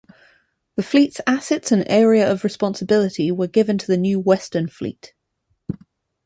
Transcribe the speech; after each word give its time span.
The 0.77 0.81
Fleet's 0.81 1.21
assets 1.27 1.71
and 1.71 1.83
area 1.87 2.27
of 2.27 2.43
responsibility 2.43 3.31
were 3.31 3.45
given 3.45 3.77
to 3.77 3.85
the 3.85 3.97
new 3.97 4.19
Western 4.19 4.67
Fleet. 4.67 5.13